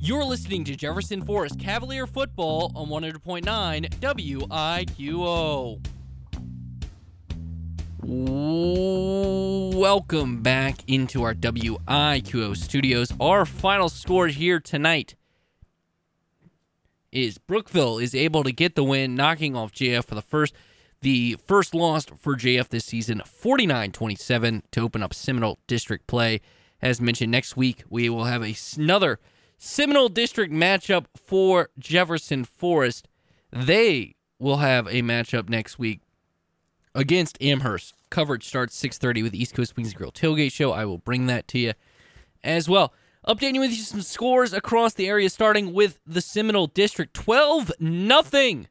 You're 0.07 0.23
listening 0.23 0.63
to 0.63 0.73
Jefferson 0.73 1.21
Forest 1.21 1.59
Cavalier 1.59 2.07
Football 2.07 2.71
on 2.75 2.87
100.9 2.87 3.89
WIQO. 3.99 5.81
Welcome 9.75 10.41
back 10.41 10.77
into 10.87 11.23
our 11.23 11.33
WIQO 11.33 12.55
studios. 12.55 13.11
Our 13.19 13.45
final 13.45 13.89
score 13.89 14.27
here 14.27 14.61
tonight 14.61 15.15
is 17.11 17.37
Brookville 17.37 17.97
is 17.97 18.15
able 18.15 18.45
to 18.45 18.53
get 18.53 18.75
the 18.75 18.85
win, 18.85 19.13
knocking 19.13 19.57
off 19.57 19.73
JF 19.73 20.05
for 20.05 20.15
the 20.15 20.21
first 20.21 20.53
the 21.01 21.35
first 21.45 21.75
loss 21.75 22.05
for 22.05 22.37
JF 22.37 22.69
this 22.69 22.85
season, 22.85 23.21
49-27 23.25 24.61
to 24.71 24.79
open 24.79 25.03
up 25.03 25.13
Seminole 25.13 25.59
District 25.67 26.07
play. 26.07 26.39
As 26.81 27.01
mentioned, 27.01 27.33
next 27.33 27.57
week 27.57 27.83
we 27.89 28.07
will 28.07 28.23
have 28.23 28.41
another 28.77 29.19
Seminole 29.57 30.09
District 30.09 30.53
matchup 30.53 31.05
for 31.15 31.69
Jefferson 31.79 32.45
Forest. 32.45 33.07
They 33.51 34.15
will 34.39 34.57
have 34.57 34.87
a 34.87 35.01
matchup 35.01 35.49
next 35.49 35.79
week 35.79 36.01
against 36.93 37.41
Amherst. 37.41 37.95
Coverage 38.09 38.45
starts 38.45 38.75
6:30 38.75 39.23
with 39.23 39.33
East 39.33 39.55
Coast 39.55 39.75
Wings 39.75 39.93
Grill 39.93 40.11
Tailgate 40.11 40.51
Show. 40.51 40.71
I 40.71 40.85
will 40.85 40.99
bring 40.99 41.25
that 41.27 41.47
to 41.49 41.59
you 41.59 41.73
as 42.43 42.69
well. 42.69 42.93
Updating 43.27 43.55
you 43.55 43.61
with 43.61 43.71
you 43.71 43.77
some 43.77 44.01
scores 44.01 44.53
across 44.53 44.93
the 44.93 45.07
area, 45.07 45.29
starting 45.29 45.73
with 45.73 45.99
the 46.05 46.21
Seminole 46.21 46.67
District. 46.67 47.13
12 47.13 47.71
nothing. 47.79 48.67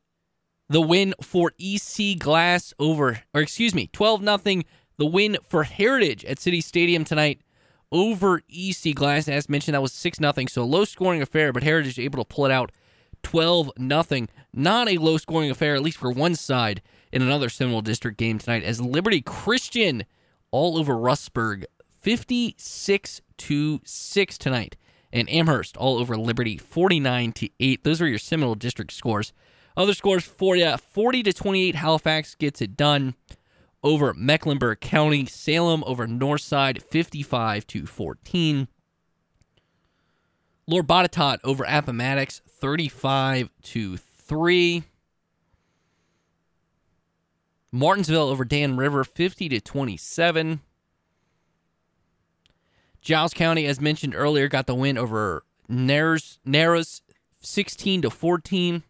The 0.69 0.81
win 0.81 1.14
for 1.21 1.52
EC 1.59 2.19
Glass 2.19 2.73
over, 2.78 3.23
or 3.35 3.40
excuse 3.40 3.75
me, 3.75 3.88
12 3.93 4.23
nothing. 4.23 4.64
The 4.99 5.07
win 5.07 5.37
for 5.47 5.64
Heritage 5.64 6.25
at 6.25 6.38
City 6.38 6.61
Stadium 6.61 7.05
tonight 7.05 7.40
over 7.93 8.43
EC 8.49 8.95
Glass. 8.95 9.28
As 9.28 9.49
mentioned, 9.49 9.75
that 9.75 9.83
was 9.83 9.93
6 9.93 10.19
0. 10.19 10.33
So 10.49 10.64
low 10.64 10.85
scoring 10.85 11.23
affair, 11.23 11.52
but 11.52 11.62
Heritage 11.62 11.99
able 11.99 12.23
to 12.23 12.35
pull 12.35 12.47
it 12.47 12.52
out 12.52 12.73
12 13.23 13.73
0. 13.78 14.26
Not 14.52 14.88
a 14.88 14.99
low 14.99 15.19
scoring 15.19 15.50
affair, 15.50 15.75
at 15.75 15.83
least 15.83 15.99
for 15.99 16.11
one 16.11 16.35
side, 16.35 16.83
in 17.12 17.23
another 17.23 17.49
Seminole 17.49 17.83
District 17.83 18.16
game 18.16 18.38
tonight, 18.38 18.62
as 18.62 18.81
Liberty 18.81 19.21
Christian 19.21 20.05
all 20.50 20.78
over 20.78 20.95
Rustburg 20.95 21.64
56 21.88 23.21
to 23.38 23.81
6 23.85 24.38
tonight. 24.38 24.76
And 25.12 25.31
Amherst 25.31 25.76
all 25.76 25.99
over 25.99 26.16
Liberty 26.16 26.59
49 26.59 27.33
to 27.33 27.49
8. 27.59 27.85
Those 27.85 28.02
are 28.02 28.09
your 28.09 28.19
Seminole 28.19 28.55
District 28.55 28.93
scores. 28.93 29.33
Other 29.76 29.95
scores 29.95 30.25
for 30.25 30.57
you 30.57 30.76
40 30.76 31.23
to 31.25 31.33
28, 31.33 31.75
Halifax 31.75 32.35
gets 32.35 32.61
it 32.61 32.76
done 32.76 33.14
over 33.87 34.12
Mecklenburg 34.12 34.81
County. 34.81 35.25
Salem 35.26 35.85
over 35.87 36.09
Northside, 36.09 36.83
55 36.83 37.66
to 37.69 37.87
14. 37.87 38.66
Lord 40.66 40.88
Botetourt 40.88 41.38
over 41.45 41.64
Appomattox, 41.64 42.43
35 42.49 43.49
to 43.62 43.97
3. 43.97 44.83
Martinsville 47.71 48.28
over 48.28 48.45
Dan 48.45 48.76
River, 48.76 49.05
50 49.05 49.49
to 49.50 49.61
27. 49.61 50.61
Giles 53.00 53.35
County, 53.35 53.66
as 53.66 53.81
mentioned 53.81 54.16
earlier, 54.16 54.49
got 54.49 54.66
the 54.66 54.75
win 54.75 54.99
over 54.99 55.45
Narrows, 55.69 56.40
Narrows 56.45 57.02
16 57.40 58.02
to 58.02 58.11
14. 58.11 58.83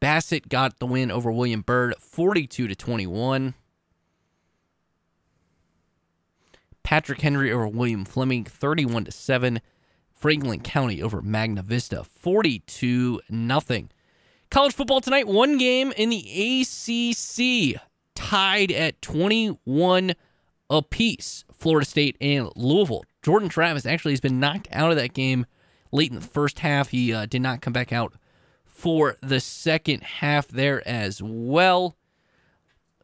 Bassett 0.00 0.48
got 0.48 0.78
the 0.78 0.86
win 0.86 1.10
over 1.10 1.30
William 1.30 1.62
Byrd 1.62 1.94
42 1.98 2.68
to 2.68 2.74
21. 2.74 3.54
Patrick 6.82 7.20
Henry 7.20 7.52
over 7.52 7.68
William 7.68 8.04
Fleming 8.04 8.44
31 8.44 9.04
to 9.06 9.10
7. 9.10 9.60
Franklin 10.12 10.60
County 10.60 11.02
over 11.02 11.22
Magna 11.22 11.62
Vista 11.62 12.02
42 12.02 13.20
nothing. 13.28 13.90
College 14.50 14.74
football 14.74 15.00
tonight, 15.00 15.28
one 15.28 15.58
game 15.58 15.92
in 15.96 16.08
the 16.08 16.62
ACC 16.62 17.80
tied 18.14 18.72
at 18.72 19.00
21 19.02 20.14
apiece. 20.70 21.44
Florida 21.52 21.84
State 21.84 22.16
and 22.20 22.50
Louisville. 22.56 23.04
Jordan 23.22 23.48
Travis 23.48 23.84
actually 23.84 24.12
has 24.12 24.20
been 24.20 24.40
knocked 24.40 24.68
out 24.72 24.90
of 24.90 24.96
that 24.96 25.12
game 25.12 25.44
late 25.92 26.10
in 26.10 26.18
the 26.18 26.26
first 26.26 26.60
half. 26.60 26.88
He 26.88 27.12
uh, 27.12 27.26
did 27.26 27.42
not 27.42 27.60
come 27.60 27.72
back 27.72 27.92
out 27.92 28.14
for 28.78 29.16
the 29.20 29.40
second 29.40 30.04
half 30.04 30.46
there 30.46 30.86
as 30.86 31.20
well. 31.20 31.96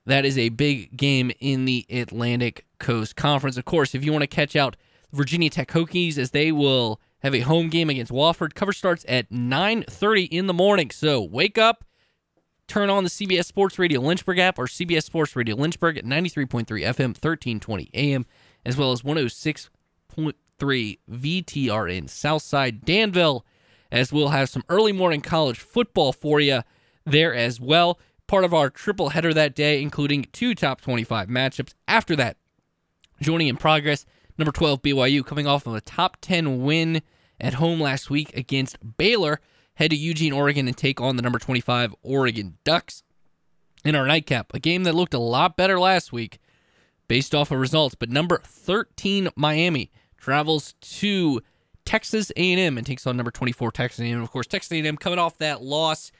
That 0.06 0.24
is 0.24 0.38
a 0.38 0.50
big 0.50 0.96
game 0.96 1.32
in 1.40 1.64
the 1.64 1.84
Atlantic 1.90 2.64
Coast 2.78 3.16
Conference. 3.16 3.56
Of 3.56 3.64
course, 3.64 3.92
if 3.92 4.04
you 4.04 4.12
want 4.12 4.22
to 4.22 4.28
catch 4.28 4.54
out 4.54 4.76
Virginia 5.12 5.50
Tech 5.50 5.66
Hokies 5.72 6.16
as 6.16 6.30
they 6.30 6.52
will 6.52 7.00
have 7.24 7.34
a 7.34 7.40
home 7.40 7.70
game 7.70 7.90
against 7.90 8.12
Wofford, 8.12 8.54
cover 8.54 8.72
starts 8.72 9.04
at 9.08 9.32
9:30 9.32 10.28
in 10.30 10.46
the 10.46 10.54
morning. 10.54 10.92
So, 10.92 11.20
wake 11.20 11.58
up, 11.58 11.84
turn 12.68 12.88
on 12.88 13.02
the 13.02 13.10
CBS 13.10 13.46
Sports 13.46 13.76
Radio 13.76 14.00
Lynchburg 14.00 14.38
app 14.38 14.60
or 14.60 14.68
CBS 14.68 15.02
Sports 15.02 15.34
Radio 15.34 15.56
Lynchburg 15.56 15.98
at 15.98 16.04
93.3 16.04 16.84
FM, 16.84 17.16
1320 17.16 17.90
AM, 17.94 18.26
as 18.64 18.76
well 18.76 18.92
as 18.92 19.02
106.3 19.02 20.98
VTR 21.10 21.96
in 21.98 22.06
Southside 22.06 22.84
Danville 22.84 23.44
as 23.94 24.12
we'll 24.12 24.30
have 24.30 24.48
some 24.48 24.64
early 24.68 24.90
morning 24.90 25.20
college 25.20 25.60
football 25.60 26.12
for 26.12 26.40
you 26.40 26.62
there 27.06 27.32
as 27.32 27.60
well. 27.60 28.00
Part 28.26 28.42
of 28.44 28.52
our 28.52 28.68
triple 28.68 29.10
header 29.10 29.32
that 29.32 29.54
day, 29.54 29.80
including 29.80 30.26
two 30.32 30.56
top 30.56 30.80
25 30.80 31.28
matchups. 31.28 31.74
After 31.86 32.16
that, 32.16 32.36
joining 33.22 33.46
in 33.46 33.56
progress, 33.56 34.04
number 34.36 34.50
12 34.50 34.82
BYU 34.82 35.24
coming 35.24 35.46
off 35.46 35.68
of 35.68 35.76
a 35.76 35.80
top 35.80 36.16
10 36.20 36.64
win 36.64 37.02
at 37.40 37.54
home 37.54 37.80
last 37.80 38.10
week 38.10 38.36
against 38.36 38.78
Baylor. 38.96 39.40
Head 39.76 39.92
to 39.92 39.96
Eugene, 39.96 40.32
Oregon, 40.32 40.66
and 40.66 40.76
take 40.76 41.00
on 41.00 41.14
the 41.14 41.22
number 41.22 41.38
25 41.38 41.94
Oregon 42.02 42.58
Ducks 42.64 43.04
in 43.84 43.94
our 43.94 44.06
nightcap. 44.08 44.52
A 44.54 44.58
game 44.58 44.82
that 44.84 44.96
looked 44.96 45.14
a 45.14 45.18
lot 45.20 45.56
better 45.56 45.78
last 45.78 46.12
week 46.12 46.40
based 47.06 47.32
off 47.32 47.52
of 47.52 47.60
results, 47.60 47.94
but 47.94 48.10
number 48.10 48.40
13 48.44 49.28
Miami 49.36 49.92
travels 50.16 50.74
to 50.80 51.42
Texas 51.84 52.32
A&M 52.36 52.78
and 52.78 52.86
takes 52.86 53.06
on 53.06 53.16
number 53.16 53.30
24 53.30 53.70
Texas 53.72 54.00
A&M. 54.00 54.22
Of 54.22 54.30
course, 54.30 54.46
Texas 54.46 54.72
A&M 54.72 54.96
coming 54.96 55.18
off 55.18 55.38
that 55.38 55.62
loss 55.62 56.10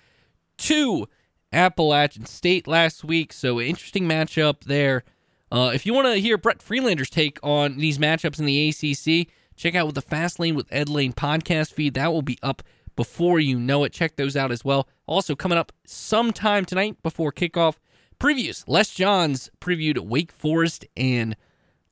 to 0.58 1.08
Appalachian 1.52 2.26
State 2.26 2.66
last 2.66 3.04
week, 3.04 3.32
so 3.32 3.60
interesting 3.60 4.04
matchup 4.04 4.64
there. 4.64 5.04
Uh, 5.50 5.70
if 5.72 5.86
you 5.86 5.94
want 5.94 6.06
to 6.06 6.14
hear 6.14 6.36
Brett 6.36 6.60
Friedlander's 6.60 7.10
take 7.10 7.38
on 7.42 7.76
these 7.76 7.98
matchups 7.98 8.38
in 8.38 8.44
the 8.44 8.68
ACC, 8.68 9.28
check 9.56 9.74
out 9.74 9.86
with 9.86 9.94
the 9.94 10.02
Fast 10.02 10.40
Lane 10.40 10.54
with 10.54 10.66
Ed 10.72 10.88
Lane 10.88 11.12
podcast 11.12 11.72
feed. 11.72 11.94
That 11.94 12.12
will 12.12 12.22
be 12.22 12.38
up 12.42 12.62
before 12.96 13.38
you 13.38 13.58
know 13.58 13.84
it. 13.84 13.92
Check 13.92 14.16
those 14.16 14.36
out 14.36 14.50
as 14.50 14.64
well. 14.64 14.88
Also 15.06 15.34
coming 15.36 15.58
up 15.58 15.72
sometime 15.86 16.64
tonight 16.64 17.02
before 17.02 17.32
kickoff, 17.32 17.76
previews. 18.18 18.64
Les 18.66 18.88
Johns 18.90 19.50
previewed 19.60 19.98
Wake 19.98 20.32
Forest 20.32 20.86
and 20.96 21.36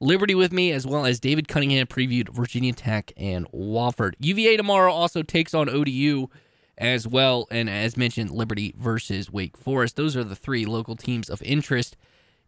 Liberty 0.03 0.35
with 0.35 0.53
me, 0.53 0.73
as 0.73 0.85
well 0.85 1.07
as 1.07 1.21
David 1.21 1.47
Cunningham 1.47 1.87
previewed 1.87 2.29
Virginia 2.29 2.73
Tech 2.73 3.13
and 3.17 3.47
Wofford. 3.53 4.15
UVA 4.19 4.57
tomorrow 4.57 4.93
also 4.93 5.23
takes 5.23 5.55
on 5.55 5.69
ODU 5.69 6.27
as 6.77 7.07
well, 7.07 7.47
and 7.53 7.71
as 7.71 7.97
mentioned, 7.97 8.33
Liberty 8.33 8.75
versus 8.77 9.31
Wake 9.31 9.57
Forest. 9.57 9.95
Those 9.95 10.17
are 10.17 10.25
the 10.25 10.35
three 10.35 10.67
local 10.67 10.97
teams 10.97 11.31
of 11.31 11.41
interest 11.43 11.97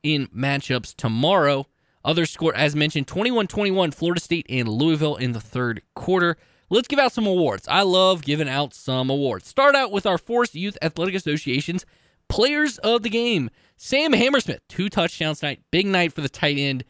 in 0.02 0.26
matchups 0.28 0.96
tomorrow. 0.96 1.68
Other 2.04 2.26
score, 2.26 2.52
as 2.56 2.74
mentioned, 2.74 3.06
21 3.06 3.46
21, 3.46 3.92
Florida 3.92 4.20
State 4.20 4.46
and 4.48 4.68
Louisville 4.68 5.14
in 5.14 5.30
the 5.30 5.40
third 5.40 5.80
quarter. 5.94 6.36
Let's 6.70 6.88
give 6.88 6.98
out 6.98 7.12
some 7.12 7.26
awards. 7.26 7.68
I 7.68 7.82
love 7.82 8.22
giving 8.22 8.48
out 8.48 8.74
some 8.74 9.10
awards. 9.10 9.46
Start 9.46 9.76
out 9.76 9.92
with 9.92 10.06
our 10.06 10.18
Forest 10.18 10.56
Youth 10.56 10.76
Athletic 10.82 11.14
Association's 11.14 11.86
Players 12.28 12.78
of 12.78 13.04
the 13.04 13.10
Game. 13.10 13.48
Sam 13.76 14.12
Hammersmith, 14.12 14.66
two 14.68 14.88
touchdowns 14.88 15.38
tonight. 15.38 15.60
Big 15.70 15.86
night 15.86 16.12
for 16.12 16.20
the 16.20 16.28
tight 16.28 16.58
end 16.58 16.82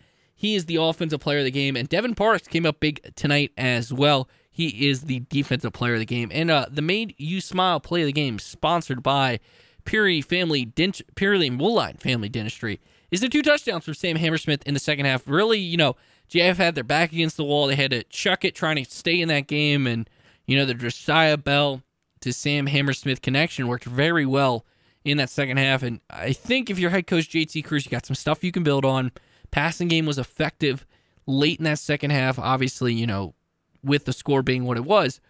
he 0.45 0.55
is 0.55 0.67
the 0.67 0.77
offensive 0.77 1.21
player 1.21 1.39
of 1.39 1.45
the 1.45 1.51
game, 1.51 1.75
and 1.75 1.89
Devin 1.89 2.15
Parks 2.15 2.47
came 2.47 2.67
up 2.67 2.79
big 2.79 3.01
tonight 3.17 3.53
as 3.57 3.95
well. 3.95 4.29
He 4.51 4.91
is 4.91 5.05
the 5.05 5.21
defensive 5.21 5.73
player 5.73 5.95
of 5.95 6.01
the 6.01 6.05
game, 6.05 6.31
and 6.35 6.51
uh, 6.51 6.67
the 6.71 6.83
Made 6.83 7.15
You 7.17 7.41
Smile 7.41 7.81
play 7.81 8.03
of 8.03 8.07
the 8.07 8.13
game, 8.13 8.39
sponsored 8.39 9.03
by 9.03 9.41
Puri 9.87 10.21
Family 10.21 10.67
Dent- 10.67 11.01
Purely 11.15 11.49
Woolwine 11.49 11.99
Family 11.99 12.29
Dentistry, 12.29 12.79
is 13.11 13.23
the 13.23 13.31
two 13.31 13.41
touchdowns 13.41 13.87
for 13.87 13.95
Sam 13.95 14.17
Hammersmith 14.17 14.63
in 14.67 14.75
the 14.75 14.81
second 14.81 15.07
half. 15.07 15.27
Really, 15.27 15.61
you 15.61 15.79
know, 15.79 15.97
JF 16.29 16.57
had 16.57 16.75
their 16.75 16.85
back 16.85 17.11
against 17.11 17.39
the 17.39 17.45
wall. 17.45 17.67
They 17.67 17.77
had 17.77 17.93
to 17.93 18.05
chuck 18.05 18.45
it, 18.45 18.55
trying 18.55 18.77
to 18.77 18.85
stay 18.85 19.23
in 19.23 19.29
that 19.29 19.47
game, 19.47 19.87
and 19.87 20.11
you 20.47 20.59
know 20.59 20.67
the 20.67 20.75
Josiah 20.75 21.39
Bell 21.39 21.81
to 22.21 22.35
Sam 22.35 22.67
Hammersmith 22.67 23.23
connection 23.23 23.67
worked 23.67 23.85
very 23.85 24.27
well 24.27 24.67
in 25.07 25.17
that 25.17 25.31
second 25.31 25.57
half. 25.57 25.83
And 25.83 26.03
I 26.11 26.35
think 26.35 26.69
if 26.69 26.79
you're 26.79 26.91
head 26.91 27.07
coach 27.07 27.31
JT 27.31 27.65
Cruz, 27.65 27.87
you 27.87 27.91
got 27.91 28.05
some 28.05 28.15
stuff 28.15 28.45
you 28.45 28.53
can 28.53 28.63
build 28.63 28.85
on. 28.85 29.11
Passing 29.51 29.89
game 29.89 30.07
was 30.07 30.19
effective 30.19 30.87
late 31.27 31.59
in 31.59 31.65
that 31.65 31.79
second 31.79 32.11
half, 32.11 32.39
obviously, 32.39 32.93
you 32.93 33.07
know, 33.07 33.35
with 33.83 34.05
the 34.05 34.13
score 34.13 34.43
being 34.43 34.65
what 34.65 34.77
it 34.77 34.85
was. 34.85 35.21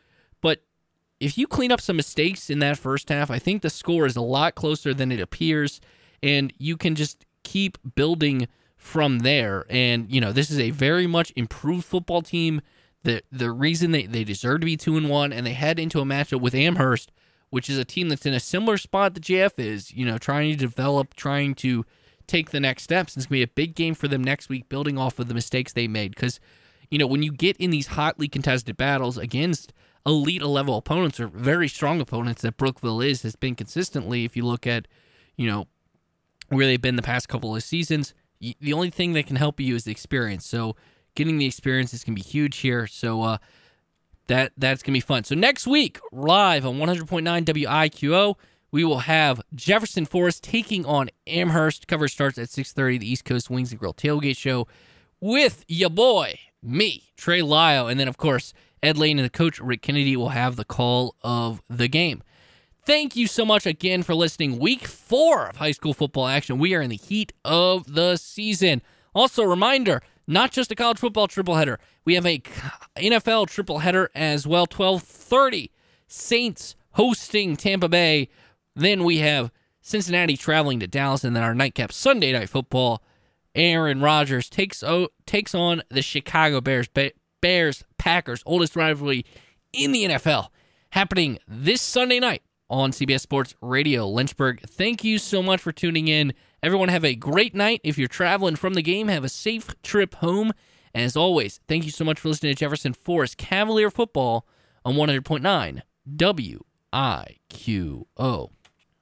But 0.40 0.62
if 1.20 1.38
you 1.38 1.46
clean 1.46 1.72
up 1.72 1.80
some 1.80 1.96
mistakes 1.96 2.50
in 2.50 2.58
that 2.60 2.78
first 2.78 3.08
half, 3.08 3.30
I 3.30 3.38
think 3.38 3.62
the 3.62 3.70
score 3.70 4.06
is 4.06 4.16
a 4.16 4.20
lot 4.20 4.54
closer 4.54 4.94
than 4.94 5.12
it 5.12 5.20
appears. 5.20 5.80
And 6.22 6.52
you 6.58 6.76
can 6.76 6.94
just 6.94 7.24
keep 7.42 7.78
building 7.94 8.48
from 8.76 9.20
there. 9.20 9.64
And, 9.70 10.10
you 10.10 10.20
know, 10.20 10.32
this 10.32 10.50
is 10.50 10.58
a 10.58 10.70
very 10.70 11.06
much 11.06 11.32
improved 11.36 11.84
football 11.84 12.22
team. 12.22 12.60
The 13.02 13.22
the 13.30 13.50
reason 13.50 13.90
they, 13.90 14.06
they 14.06 14.24
deserve 14.24 14.60
to 14.60 14.64
be 14.64 14.76
two 14.76 14.96
and 14.96 15.10
one 15.10 15.32
and 15.32 15.46
they 15.46 15.52
head 15.52 15.78
into 15.78 16.00
a 16.00 16.04
matchup 16.04 16.40
with 16.40 16.54
Amherst, 16.54 17.12
which 17.50 17.68
is 17.68 17.78
a 17.78 17.84
team 17.84 18.08
that's 18.08 18.26
in 18.26 18.34
a 18.34 18.40
similar 18.40 18.78
spot 18.78 19.14
that 19.14 19.22
JF 19.22 19.58
is, 19.58 19.92
you 19.92 20.06
know, 20.06 20.18
trying 20.18 20.50
to 20.50 20.56
develop, 20.56 21.14
trying 21.14 21.54
to 21.56 21.84
take 22.26 22.50
the 22.50 22.60
next 22.60 22.84
steps. 22.84 23.16
It's 23.16 23.26
gonna 23.26 23.38
be 23.38 23.42
a 23.42 23.48
big 23.48 23.74
game 23.74 23.94
for 23.94 24.08
them 24.08 24.22
next 24.22 24.48
week, 24.48 24.68
building 24.68 24.98
off 24.98 25.18
of 25.18 25.28
the 25.28 25.34
mistakes 25.34 25.72
they 25.72 25.88
made. 25.88 26.14
Because, 26.14 26.40
you 26.90 26.98
know, 26.98 27.06
when 27.06 27.22
you 27.22 27.32
get 27.32 27.56
in 27.58 27.70
these 27.70 27.88
hotly 27.88 28.28
contested 28.28 28.76
battles 28.76 29.18
against 29.18 29.72
elite 30.06 30.42
level 30.42 30.76
opponents 30.76 31.18
or 31.18 31.28
very 31.28 31.68
strong 31.68 32.00
opponents 32.00 32.42
that 32.42 32.56
Brookville 32.56 33.00
is 33.00 33.22
has 33.22 33.36
been 33.36 33.54
consistently, 33.54 34.24
if 34.24 34.36
you 34.36 34.44
look 34.44 34.66
at, 34.66 34.86
you 35.36 35.46
know, 35.46 35.66
where 36.48 36.66
they've 36.66 36.80
been 36.80 36.96
the 36.96 37.02
past 37.02 37.28
couple 37.28 37.54
of 37.54 37.62
seasons, 37.62 38.14
the 38.60 38.72
only 38.72 38.90
thing 38.90 39.14
that 39.14 39.26
can 39.26 39.36
help 39.36 39.60
you 39.60 39.74
is 39.74 39.84
the 39.84 39.90
experience. 39.90 40.46
So 40.46 40.76
getting 41.14 41.38
the 41.38 41.46
experience 41.46 41.94
is 41.94 42.04
going 42.04 42.16
to 42.16 42.22
be 42.22 42.28
huge 42.28 42.58
here. 42.58 42.86
So 42.86 43.22
uh, 43.22 43.38
that 44.26 44.52
that's 44.56 44.82
going 44.82 44.92
to 44.92 44.96
be 44.96 45.00
fun. 45.00 45.24
So 45.24 45.34
next 45.34 45.66
week, 45.66 45.98
live 46.12 46.66
on 46.66 46.78
100.9 46.78 47.44
WIQO, 47.44 48.34
we 48.74 48.82
will 48.82 48.98
have 48.98 49.40
Jefferson 49.54 50.04
Forest 50.04 50.42
taking 50.42 50.84
on 50.84 51.08
Amherst. 51.28 51.86
Cover 51.86 52.08
starts 52.08 52.38
at 52.38 52.50
6:30. 52.50 52.98
The 52.98 53.08
East 53.08 53.24
Coast 53.24 53.48
Wings 53.48 53.70
and 53.70 53.78
Grill 53.78 53.94
Tailgate 53.94 54.36
Show 54.36 54.66
with 55.20 55.64
your 55.68 55.90
boy, 55.90 56.40
me, 56.60 57.12
Trey 57.16 57.40
Lyle, 57.40 57.86
and 57.86 58.00
then 58.00 58.08
of 58.08 58.16
course 58.16 58.52
Ed 58.82 58.98
Lane 58.98 59.16
and 59.16 59.24
the 59.24 59.30
coach 59.30 59.60
Rick 59.60 59.82
Kennedy 59.82 60.16
will 60.16 60.30
have 60.30 60.56
the 60.56 60.64
call 60.64 61.14
of 61.22 61.62
the 61.70 61.86
game. 61.86 62.24
Thank 62.84 63.14
you 63.14 63.28
so 63.28 63.44
much 63.44 63.64
again 63.64 64.02
for 64.02 64.16
listening. 64.16 64.58
Week 64.58 64.88
four 64.88 65.46
of 65.46 65.58
high 65.58 65.70
school 65.70 65.94
football 65.94 66.26
action. 66.26 66.58
We 66.58 66.74
are 66.74 66.82
in 66.82 66.90
the 66.90 66.96
heat 66.96 67.32
of 67.44 67.94
the 67.94 68.16
season. 68.16 68.82
Also, 69.14 69.44
reminder 69.44 70.02
not 70.26 70.50
just 70.50 70.72
a 70.72 70.74
college 70.74 70.98
football 70.98 71.28
triple 71.28 71.54
header. 71.54 71.78
We 72.04 72.16
have 72.16 72.26
a 72.26 72.42
NFL 72.96 73.46
triple 73.46 73.78
header 73.78 74.10
as 74.16 74.48
well. 74.48 74.66
12:30 74.66 75.70
Saints 76.08 76.74
hosting 76.94 77.56
Tampa 77.56 77.88
Bay. 77.88 78.28
Then 78.76 79.04
we 79.04 79.18
have 79.18 79.50
Cincinnati 79.80 80.36
traveling 80.36 80.80
to 80.80 80.86
Dallas, 80.86 81.24
and 81.24 81.34
then 81.36 81.42
our 81.42 81.54
nightcap 81.54 81.92
Sunday 81.92 82.32
night 82.32 82.48
football. 82.48 83.02
Aaron 83.54 84.00
Rodgers 84.00 84.50
takes 84.50 84.82
o- 84.82 85.08
takes 85.26 85.54
on 85.54 85.82
the 85.88 86.02
Chicago 86.02 86.60
Bears. 86.60 86.88
Ba- 86.88 87.12
Bears 87.40 87.84
Packers, 87.98 88.42
oldest 88.46 88.74
rivalry 88.74 89.24
in 89.72 89.92
the 89.92 90.04
NFL, 90.04 90.48
happening 90.90 91.38
this 91.46 91.82
Sunday 91.82 92.18
night 92.18 92.42
on 92.70 92.90
CBS 92.90 93.20
Sports 93.20 93.54
Radio. 93.60 94.08
Lynchburg, 94.08 94.62
thank 94.62 95.04
you 95.04 95.18
so 95.18 95.42
much 95.42 95.60
for 95.60 95.70
tuning 95.70 96.08
in. 96.08 96.32
Everyone, 96.62 96.88
have 96.88 97.04
a 97.04 97.14
great 97.14 97.54
night. 97.54 97.80
If 97.84 97.98
you're 97.98 98.08
traveling 98.08 98.56
from 98.56 98.74
the 98.74 98.82
game, 98.82 99.08
have 99.08 99.22
a 99.24 99.28
safe 99.28 99.80
trip 99.82 100.14
home. 100.16 100.52
And 100.94 101.04
as 101.04 101.16
always, 101.16 101.60
thank 101.68 101.84
you 101.84 101.90
so 101.90 102.04
much 102.04 102.18
for 102.18 102.28
listening 102.28 102.54
to 102.54 102.58
Jefferson 102.58 102.94
Forest 102.94 103.36
Cavalier 103.36 103.90
Football 103.90 104.46
on 104.84 104.94
100.9 104.94 105.82
WIQO. 106.92 108.50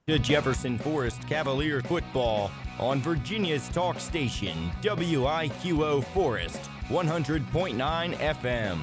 To 0.09 0.18
Jefferson 0.18 0.78
Forest 0.78 1.28
Cavalier 1.28 1.80
Football 1.82 2.50
on 2.80 3.00
Virginia's 3.00 3.68
talk 3.68 4.00
station, 4.00 4.73
WIQO 4.82 6.02
Forest, 6.06 6.59
100.9 6.88 8.16
FM. 8.16 8.80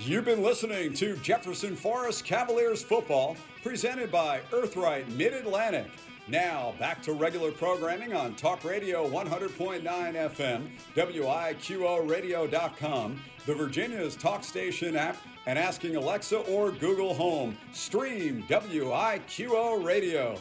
You've 0.00 0.26
been 0.26 0.42
listening 0.42 0.92
to 0.92 1.16
Jefferson 1.16 1.76
Forest 1.76 2.26
Cavaliers 2.26 2.82
football, 2.82 3.38
presented 3.62 4.12
by 4.12 4.40
Earthright 4.52 5.08
Mid 5.16 5.32
Atlantic. 5.32 5.86
Now, 6.28 6.74
back 6.78 7.02
to 7.04 7.14
regular 7.14 7.52
programming 7.52 8.12
on 8.12 8.34
Talk 8.34 8.64
Radio 8.64 9.08
100.9 9.08 9.82
FM, 9.82 10.68
WIQORadio.com, 10.94 13.22
the 13.46 13.54
Virginia's 13.54 14.16
Talk 14.16 14.44
Station 14.44 14.96
app, 14.96 15.16
and 15.46 15.58
asking 15.58 15.94
Alexa 15.94 16.38
or 16.38 16.72
Google 16.72 17.14
Home. 17.14 17.56
Stream 17.72 18.44
WIQO 18.48 19.84
Radio. 19.84 20.36